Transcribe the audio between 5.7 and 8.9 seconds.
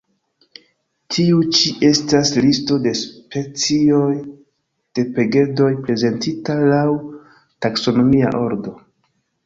prezentita laŭ taksonomia ordo.